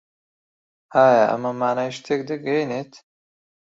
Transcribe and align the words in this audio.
ئایا 0.93 1.23
ئەمە 1.31 1.51
مانای 1.61 1.95
شتێک 1.97 2.21
دەگەیەنێت؟ 2.29 2.93